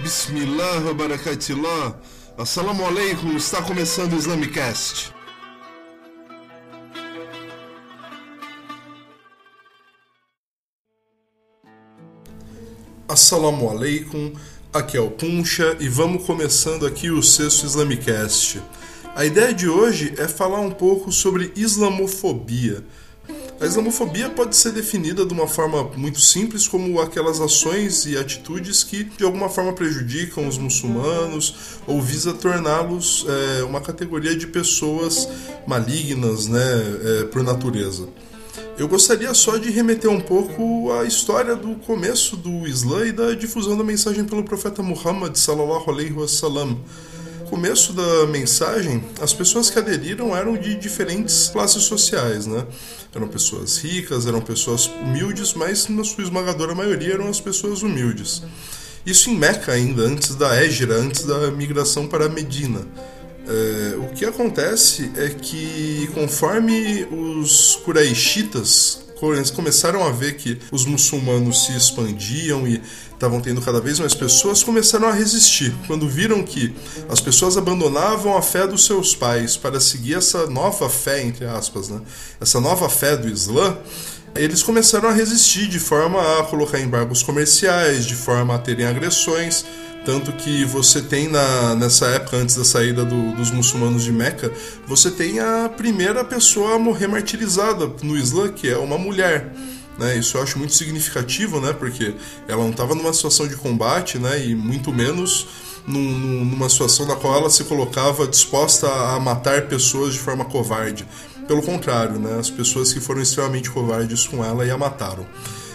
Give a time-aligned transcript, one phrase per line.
[0.00, 1.96] Bismillah, barakatillah.
[2.36, 5.12] Assalamu alaikum, está começando o Islamicast.
[13.08, 14.32] Assalamu alaikum,
[14.72, 18.60] aqui é o Puncha e vamos começando aqui o sexto Islamicast.
[19.14, 22.84] A ideia de hoje é falar um pouco sobre islamofobia.
[23.64, 28.84] A islamofobia pode ser definida de uma forma muito simples como aquelas ações e atitudes
[28.84, 35.26] que de alguma forma prejudicam os muçulmanos ou visa torná-los é, uma categoria de pessoas
[35.66, 38.06] malignas, né, é, por natureza.
[38.76, 43.32] Eu gostaria só de remeter um pouco à história do começo do Islã e da
[43.32, 46.78] difusão da mensagem pelo profeta Muhammad sallallahu alaihi wasallam
[47.44, 52.66] começo da mensagem, as pessoas que aderiram eram de diferentes classes sociais, né?
[53.14, 58.42] Eram pessoas ricas, eram pessoas humildes, mas na sua esmagadora maioria eram as pessoas humildes.
[59.06, 62.86] Isso em Meca ainda, antes da Égira, antes da migração para Medina.
[63.46, 69.03] É, o que acontece é que conforme os Quraishitas
[69.50, 72.80] começaram a ver que os muçulmanos se expandiam e
[73.12, 75.74] estavam tendo cada vez mais pessoas, começaram a resistir.
[75.86, 76.74] Quando viram que
[77.08, 81.88] as pessoas abandonavam a fé dos seus pais para seguir essa nova fé, entre aspas,
[81.88, 82.00] né?
[82.40, 83.76] essa nova fé do Islã,
[84.34, 89.64] eles começaram a resistir de forma a colocar embargos comerciais, de forma a terem agressões.
[90.04, 94.52] Tanto que você tem na, nessa época, antes da saída do, dos muçulmanos de Meca,
[94.86, 99.50] você tem a primeira pessoa a morrer martirizada no Islã, que é uma mulher.
[99.98, 100.18] Né?
[100.18, 101.72] Isso eu acho muito significativo, né?
[101.72, 102.14] porque
[102.46, 104.44] ela não estava numa situação de combate, né?
[104.44, 105.46] e muito menos
[105.86, 111.06] num, numa situação na qual ela se colocava disposta a matar pessoas de forma covarde.
[111.48, 112.38] Pelo contrário, né?
[112.38, 115.26] as pessoas que foram extremamente covardes com ela e a mataram.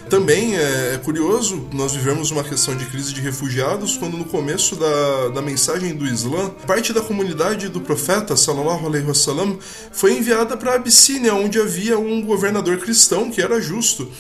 [0.10, 4.76] Também é, é, curioso, nós vivemos uma questão de crise de refugiados quando no começo
[4.76, 9.60] da, da mensagem do Islã, parte da comunidade do profeta, sallallahu alaihi wasallam,
[9.92, 14.12] foi enviada para a Abissínia, onde havia um governador cristão que era justo.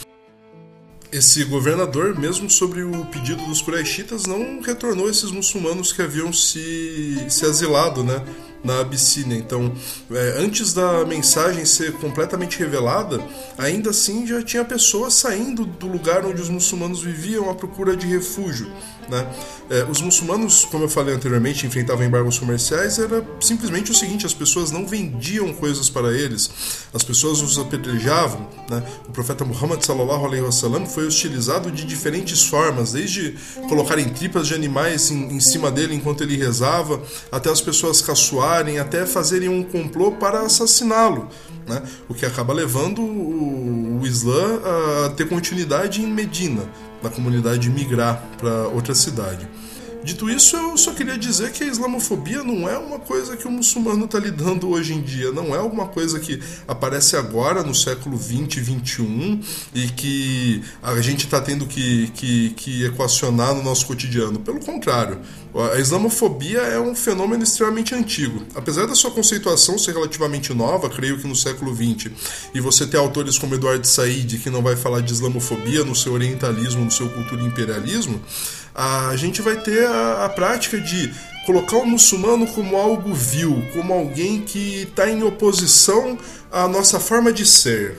[1.11, 7.25] Esse governador, mesmo sobre o pedido dos Quraishitas, não retornou esses muçulmanos que haviam se,
[7.29, 8.23] se asilado, né?
[8.63, 9.37] Na Abissínia.
[9.37, 9.73] Então,
[10.11, 13.21] é, antes da mensagem ser completamente revelada,
[13.57, 18.07] ainda assim já tinha pessoas saindo do lugar onde os muçulmanos viviam à procura de
[18.07, 18.71] refúgio.
[19.09, 19.27] Né?
[19.69, 24.33] É, os muçulmanos, como eu falei anteriormente, enfrentavam embargos comerciais, era simplesmente o seguinte: as
[24.33, 26.49] pessoas não vendiam coisas para eles,
[26.93, 28.47] as pessoas os apedrejavam.
[28.69, 28.83] Né?
[29.07, 29.83] O profeta Muhammad
[30.43, 33.35] wasallam foi hostilizado de diferentes formas, desde
[33.67, 38.48] colocarem tripas de animais em, em cima dele enquanto ele rezava, até as pessoas caçoarem,
[38.79, 41.29] até fazerem um complô para assassiná-lo.
[41.67, 41.81] Né?
[42.07, 44.59] O que acaba levando o, o Islã
[45.05, 46.63] a ter continuidade em Medina
[47.01, 49.47] da comunidade migrar para outra cidade.
[50.01, 53.51] Dito isso, eu só queria dizer que a islamofobia não é uma coisa que o
[53.51, 58.15] muçulmano está lidando hoje em dia, não é alguma coisa que aparece agora no século
[58.15, 59.41] 20, 21
[59.73, 64.39] e que a gente está tendo que, que, que equacionar no nosso cotidiano.
[64.39, 65.19] Pelo contrário,
[65.55, 68.45] a islamofobia é um fenômeno extremamente antigo.
[68.53, 72.11] Apesar da sua conceituação ser relativamente nova, creio que no século 20,
[72.53, 76.13] e você ter autores como Eduardo Said, que não vai falar de islamofobia no seu
[76.13, 78.21] orientalismo, no seu cultura imperialismo,
[78.75, 81.11] a gente vai ter a, a prática de
[81.45, 86.17] colocar o muçulmano como algo vil, como alguém que está em oposição
[86.51, 87.97] à nossa forma de ser.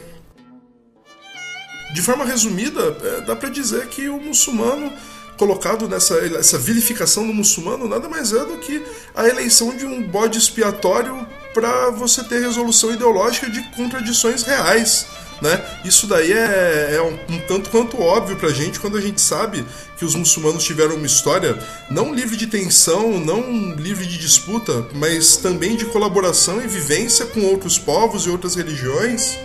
[1.93, 4.93] De forma resumida, é, dá para dizer que o muçulmano
[5.41, 8.85] colocado nessa essa vilificação do muçulmano nada mais é do que
[9.15, 15.07] a eleição de um bode expiatório para você ter resolução ideológica de contradições reais
[15.41, 15.65] né?
[15.83, 19.65] Isso daí é, é um, um, tanto quanto óbvio pra gente quando a gente sabe
[19.97, 21.59] que os muçulmanos tiveram uma história
[21.89, 27.41] não livre de tensão, não livre de disputa, mas também de colaboração e vivência com
[27.47, 29.39] outros povos e outras religiões.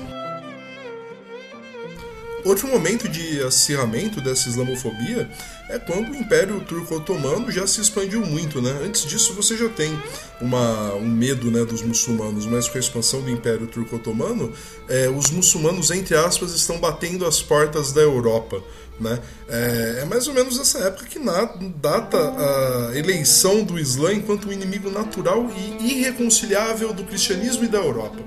[2.46, 5.28] Outro momento de acirramento dessa islamofobia
[5.68, 8.82] é quando o Império Turco-Otomano já se expandiu muito, né?
[8.84, 10.00] Antes disso você já tem
[10.40, 14.54] uma, um medo né, dos muçulmanos, mas com a expansão do Império Turco-Otomano,
[14.88, 18.62] é, os muçulmanos, entre aspas, estão batendo as portas da Europa.
[19.00, 19.20] Né?
[19.50, 21.44] É, é, mais ou menos essa época que na,
[21.82, 27.80] data a eleição do Islã enquanto o inimigo natural e irreconciliável do cristianismo e da
[27.80, 28.18] Europa.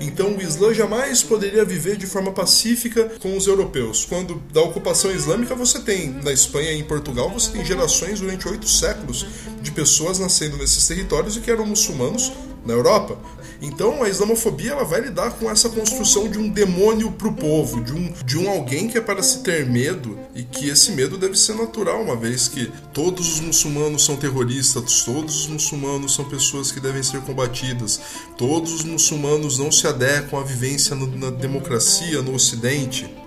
[0.00, 4.04] Então o Islã jamais poderia viver de forma pacífica com os europeus.
[4.04, 8.46] Quando da ocupação islâmica você tem na Espanha e em Portugal você tem gerações durante
[8.48, 9.26] oito séculos
[9.60, 12.32] de pessoas nascendo nesses territórios e que eram muçulmanos
[12.64, 13.18] na Europa.
[13.60, 17.92] Então a islamofobia ela vai lidar com essa construção de um demônio pro povo, de
[17.92, 21.38] um, de um alguém que é para se ter medo e que esse medo deve
[21.38, 26.72] ser natural, uma vez que todos os muçulmanos são terroristas, todos os muçulmanos são pessoas
[26.72, 28.00] que devem ser combatidas,
[28.36, 33.21] todos os muçulmanos não se adequam à vivência no, na democracia no Ocidente.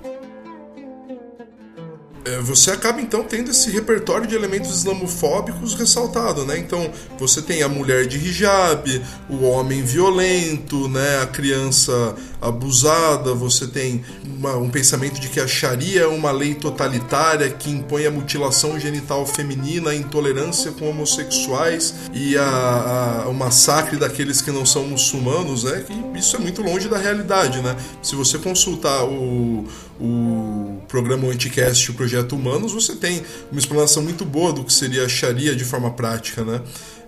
[2.36, 6.58] É, você acaba então tendo esse repertório de elementos islamofóbicos ressaltado, né?
[6.58, 11.22] Então você tem a mulher de hijab, o homem violento, né?
[11.22, 16.56] A criança abusada, você tem uma, um pensamento de que a Sharia é uma lei
[16.56, 23.34] totalitária que impõe a mutilação genital feminina, a intolerância com homossexuais e a, a, o
[23.34, 25.84] massacre daqueles que não são muçulmanos, né?
[26.16, 27.76] Isso é muito longe da realidade, né?
[28.02, 29.66] Se você consultar o,
[30.00, 34.74] o programa Anticast e o Projeto Humanos, você tem uma explanação muito boa do que
[34.74, 36.62] seria a Sharia de forma prática, né?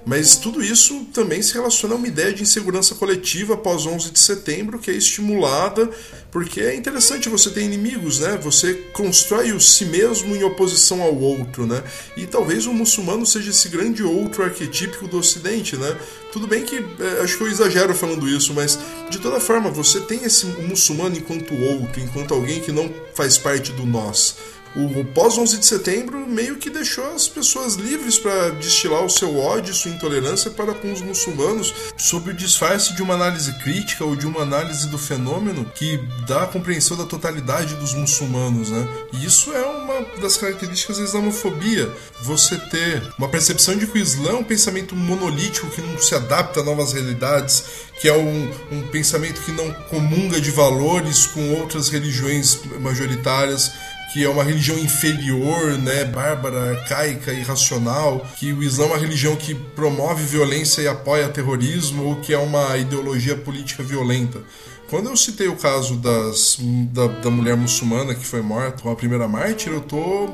[0.06, 4.20] Mas tudo isso também se relaciona a uma ideia de insegurança coletiva após 11 de
[4.20, 5.90] setembro, que é estimulada
[6.32, 8.38] porque é interessante você ter inimigos, né?
[8.44, 11.84] Você constrói o si mesmo em oposição ao outro, né?
[12.16, 15.98] E talvez o muçulmano seja esse grande outro arquetípico do Ocidente, né?
[16.38, 18.78] Tudo bem que é, acho que eu exagero falando isso, mas
[19.10, 23.72] de toda forma você tem esse muçulmano enquanto outro, enquanto alguém que não faz parte
[23.72, 24.38] do nós.
[24.76, 29.72] O pós-11 de setembro meio que deixou as pessoas livres para destilar o seu ódio
[29.72, 34.16] e sua intolerância para com os muçulmanos, sob o disfarce de uma análise crítica ou
[34.16, 35.98] de uma análise do fenômeno que
[36.28, 38.88] dá a compreensão da totalidade dos muçulmanos, né?
[39.14, 41.92] E isso é uma das características da islamofobia.
[42.22, 46.14] Você ter uma percepção de que o Islã é um pensamento monolítico que não se
[46.14, 47.64] adapta a novas realidades,
[48.00, 53.72] que é um, um pensamento que não comunga de valores com outras religiões majoritárias
[54.18, 59.36] que é uma religião inferior, né, bárbara, arcaica, irracional, que o Islã é uma religião
[59.36, 64.42] que promove violência e apoia terrorismo, ou que é uma ideologia política violenta.
[64.90, 66.58] Quando eu citei o caso das,
[66.92, 70.28] da, da mulher muçulmana que foi morta a primeira mártir, eu tô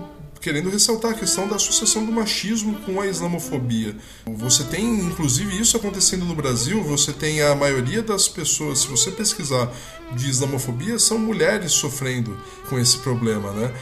[0.44, 3.96] querendo ressaltar a questão da associação do machismo com a islamofobia.
[4.26, 9.10] Você tem, inclusive, isso acontecendo no Brasil, você tem a maioria das pessoas, se você
[9.10, 9.72] pesquisar
[10.12, 12.38] de islamofobia, são mulheres sofrendo
[12.70, 13.74] com esse problema, né?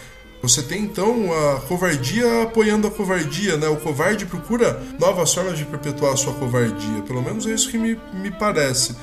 [0.43, 3.67] Você tem então a covardia apoiando a covardia, né?
[3.67, 7.01] O covarde procura novas formas de perpetuar a sua covardia.
[7.07, 8.95] Pelo menos é isso que me, me parece.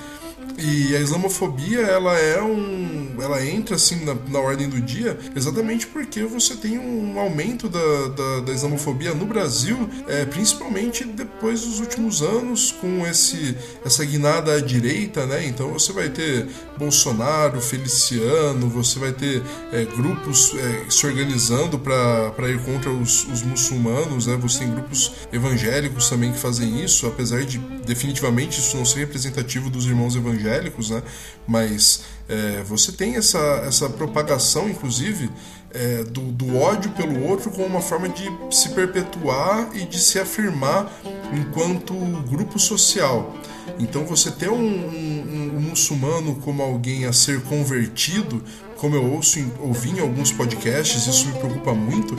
[0.59, 2.88] E a islamofobia, ela é um.
[3.23, 8.09] Ela entra assim na, na ordem do dia exatamente porque você tem um aumento da,
[8.09, 14.55] da, da islamofobia no Brasil, é, principalmente depois dos últimos anos, com esse, essa guinada
[14.55, 15.47] à direita, né?
[15.47, 16.47] Então você vai ter
[16.79, 19.43] Bolsonaro, Feliciano, você vai ter
[19.73, 24.37] é, grupos é, se organizando para ir contra os, os muçulmanos, né?
[24.37, 29.69] Você tem grupos evangélicos também que fazem isso, apesar de definitivamente isso não ser representativo
[29.69, 31.03] dos irmãos evangélicos, né?
[31.47, 35.31] Mas é, você tem essa, essa propagação, inclusive,
[35.73, 40.19] é, do, do ódio pelo outro como uma forma de se perpetuar e de se
[40.19, 40.93] afirmar
[41.33, 41.95] enquanto
[42.29, 43.35] grupo social.
[43.79, 48.43] Então você ter um, um, um, muçulmano como alguém a ser convertido,
[48.77, 52.17] como eu ouço ouvi em alguns podcasts, isso me preocupa muito,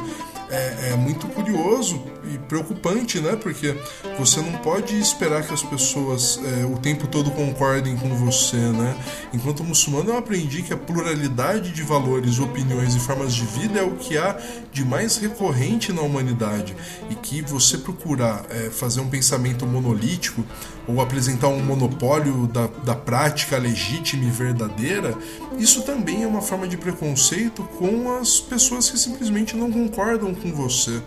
[0.49, 2.01] é, é, muito curioso
[2.33, 3.35] e preocupante, né?
[3.35, 3.75] Porque
[4.17, 8.95] você não pode esperar que as pessoas é, o tempo todo concordem com você, né?
[9.33, 13.83] Enquanto muçulmano, eu aprendi que a pluralidade de valores, opiniões e formas de vida é
[13.83, 14.37] o que há
[14.71, 16.75] de mais recorrente na humanidade
[17.09, 20.43] e que você procurar é, fazer um pensamento monolítico
[20.87, 25.15] ou apresentar um monopólio da, da prática legítima e verdadeira,
[25.57, 30.53] isso também é uma forma de preconceito com as pessoas que simplesmente não concordam com
[30.53, 31.01] você.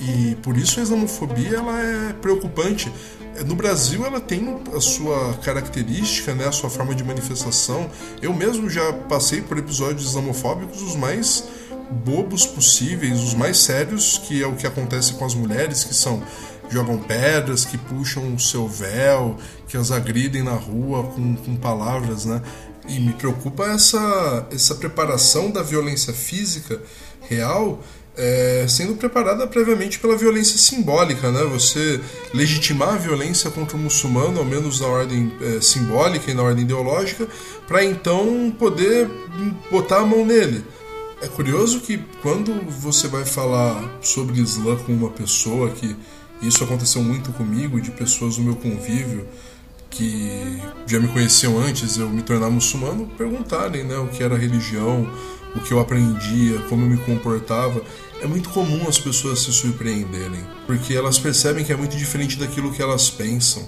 [0.00, 2.92] E por isso a islamofobia ela é preocupante.
[3.46, 7.88] No Brasil ela tem a sua característica, né, a sua forma de manifestação.
[8.20, 11.44] Eu mesmo já passei por episódios islamofóbicos os mais
[11.90, 16.22] bobos possíveis, os mais sérios, que é o que acontece com as mulheres, que são
[16.72, 19.36] jogam pedras, que puxam o seu véu,
[19.68, 22.40] que as agridem na rua com, com palavras, né?
[22.88, 26.80] E me preocupa essa, essa preparação da violência física
[27.28, 27.80] real
[28.16, 31.44] é, sendo preparada previamente pela violência simbólica, né?
[31.44, 32.00] Você
[32.34, 36.64] legitimar a violência contra o muçulmano, ao menos na ordem é, simbólica e na ordem
[36.64, 37.26] ideológica,
[37.66, 39.08] para então poder
[39.70, 40.64] botar a mão nele.
[41.22, 45.96] É curioso que quando você vai falar sobre Islã com uma pessoa que
[46.42, 49.26] isso aconteceu muito comigo, de pessoas do meu convívio
[49.88, 55.06] que já me conheciam antes eu me tornar muçulmano, perguntarem né, o que era religião,
[55.54, 57.82] o que eu aprendia, como eu me comportava,
[58.20, 62.72] é muito comum as pessoas se surpreenderem, porque elas percebem que é muito diferente daquilo
[62.72, 63.66] que elas pensam.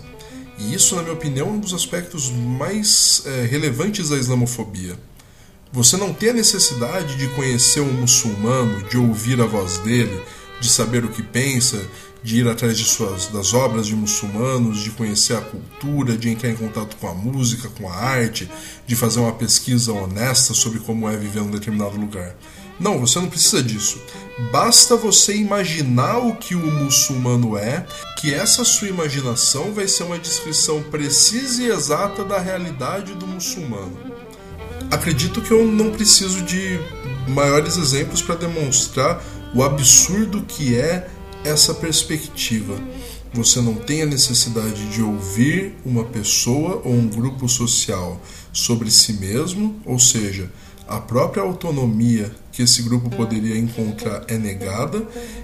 [0.58, 4.96] E isso, na minha opinião, é um dos aspectos mais é, relevantes da islamofobia.
[5.72, 10.22] Você não tem a necessidade de conhecer um muçulmano, de ouvir a voz dele,
[10.60, 11.84] de saber o que pensa,
[12.24, 16.48] de ir atrás de suas, das obras de muçulmanos, de conhecer a cultura, de entrar
[16.48, 18.50] em contato com a música, com a arte,
[18.86, 22.34] de fazer uma pesquisa honesta sobre como é viver em um determinado lugar.
[22.80, 24.00] Não, você não precisa disso.
[24.50, 27.86] Basta você imaginar o que o muçulmano é,
[28.18, 33.96] que essa sua imaginação vai ser uma descrição precisa e exata da realidade do muçulmano.
[34.90, 36.80] Acredito que eu não preciso de
[37.28, 39.22] maiores exemplos para demonstrar
[39.54, 41.06] o absurdo que é
[41.44, 42.78] essa perspectiva.
[43.32, 48.20] Você não tem a necessidade de ouvir uma pessoa ou um grupo social
[48.52, 50.50] sobre si mesmo, ou seja,
[50.86, 55.02] a própria autonomia que esse grupo poderia encontrar é negada,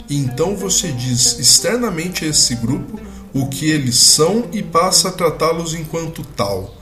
[0.08, 3.00] e então você diz externamente a esse grupo
[3.32, 6.79] o que eles são e passa a tratá-los enquanto tal.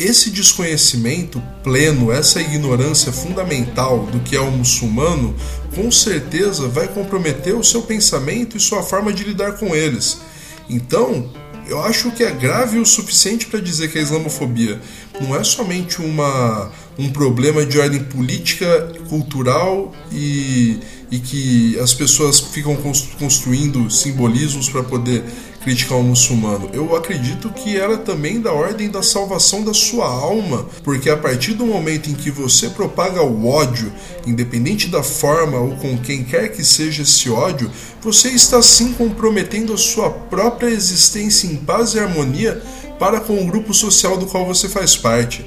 [0.00, 5.36] Esse desconhecimento pleno, essa ignorância fundamental do que é o muçulmano,
[5.74, 10.22] com certeza vai comprometer o seu pensamento e sua forma de lidar com eles.
[10.70, 11.30] Então,
[11.68, 14.80] eu acho que é grave o suficiente para dizer que a islamofobia
[15.20, 20.78] não é somente uma, um problema de ordem política, cultural e,
[21.10, 22.74] e que as pessoas ficam
[23.18, 25.22] construindo simbolismos para poder
[25.62, 26.70] criticar o muçulmano.
[26.72, 31.16] Eu acredito que ela é também da ordem da salvação da sua alma, porque a
[31.16, 33.92] partir do momento em que você propaga o ódio,
[34.26, 39.72] independente da forma ou com quem quer que seja esse ódio, você está sim comprometendo
[39.72, 42.62] a sua própria existência em paz e harmonia
[42.98, 45.44] para com o grupo social do qual você faz parte.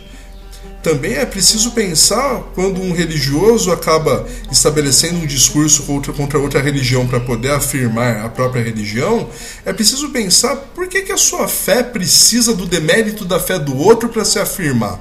[0.84, 7.08] Também é preciso pensar quando um religioso acaba estabelecendo um discurso contra, contra outra religião
[7.08, 9.30] para poder afirmar a própria religião,
[9.66, 13.78] é preciso pensar por que, que a sua fé precisa do demérito da fé do
[13.78, 15.00] outro para se afirmar.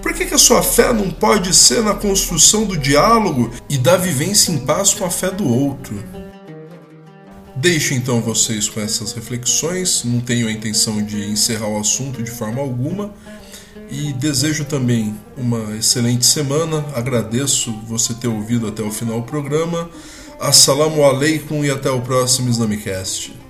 [0.00, 3.98] Por que, que a sua fé não pode ser na construção do diálogo e da
[3.98, 6.02] vivência em paz com a fé do outro?
[7.54, 12.30] Deixo então vocês com essas reflexões, não tenho a intenção de encerrar o assunto de
[12.30, 13.12] forma alguma
[13.90, 16.84] e desejo também uma excelente semana.
[16.94, 19.88] Agradeço você ter ouvido até o final do programa.
[20.40, 23.47] Assalamu alaikum e até o próximo Islamicast.